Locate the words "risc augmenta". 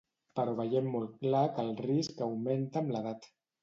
1.85-2.85